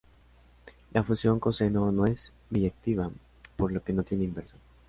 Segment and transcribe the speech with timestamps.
[0.93, 3.11] La función coseno no es biyectiva,
[3.55, 4.57] por lo que no tiene inversa.